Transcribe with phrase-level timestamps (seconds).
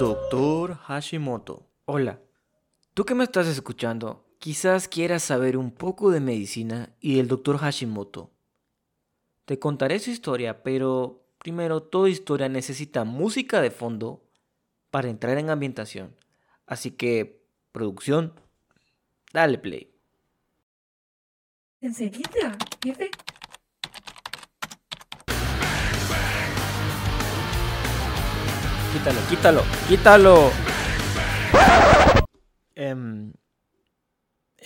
[0.00, 1.69] Doctor Hashimoto.
[1.92, 2.20] Hola.
[2.94, 7.58] Tú que me estás escuchando, quizás quieras saber un poco de medicina y del doctor
[7.58, 8.30] Hashimoto.
[9.44, 14.22] Te contaré su historia, pero primero toda historia necesita música de fondo
[14.92, 16.14] para entrar en ambientación.
[16.64, 18.34] Así que, producción,
[19.32, 19.92] dale play.
[21.80, 23.10] Enseguida, jefe.
[28.92, 30.69] Quítalo, quítalo, quítalo.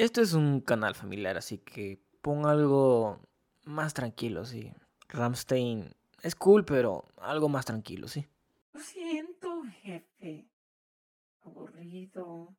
[0.05, 3.21] Esto es un canal familiar, así que pon algo
[3.65, 4.73] más tranquilo, sí.
[5.09, 8.27] Ramstein es cool, pero algo más tranquilo, sí.
[8.73, 10.47] Lo siento, jefe.
[11.43, 12.55] Aburrido.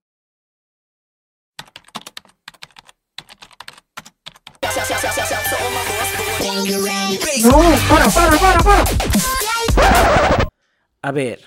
[7.44, 7.58] No,
[7.90, 10.48] para, para, para, para.
[11.02, 11.42] A ver,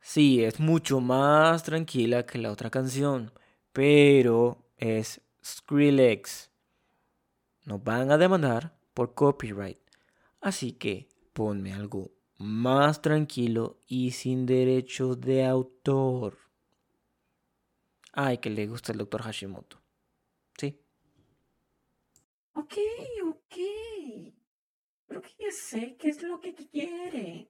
[0.00, 3.32] sí, es mucho más tranquila que la otra canción,
[3.72, 6.50] pero es Skrillex.
[7.66, 9.78] Nos van a demandar por copyright,
[10.40, 16.36] así que ponme algo más tranquilo y sin derechos de autor.
[18.12, 19.80] Ay, que le gusta el doctor Hashimoto.
[20.58, 20.76] Sí.
[22.54, 22.74] Ok,
[23.24, 23.56] ok.
[25.06, 27.48] Pero que ya sé qué es lo que quiere.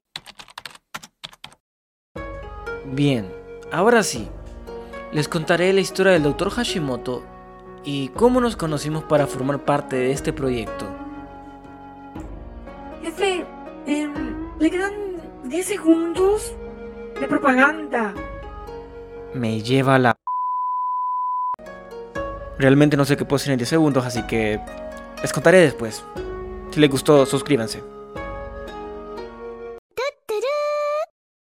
[2.93, 3.33] Bien,
[3.73, 4.29] ahora sí.
[5.13, 7.23] Les contaré la historia del doctor Hashimoto
[7.85, 10.87] y cómo nos conocimos para formar parte de este proyecto.
[13.03, 13.45] Jefe,
[13.87, 14.93] em, le quedan
[15.45, 16.55] 10 segundos
[17.21, 18.15] de propaganda.
[19.35, 20.19] Me lleva la...
[22.59, 24.61] Realmente no sé qué puedo hacer en 10 segundos, así que
[25.21, 26.05] les contaré después.
[26.71, 27.85] Si les gustó, suscríbanse.